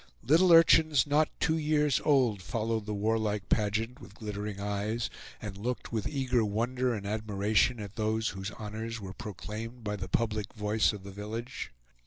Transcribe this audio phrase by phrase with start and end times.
[0.23, 5.91] Little urchins, not two years old, followed the warlike pageant with glittering eyes, and looked
[5.91, 10.91] with eager wonder and admiration at those whose honors were proclaimed by the public voice
[10.91, 11.71] of the village.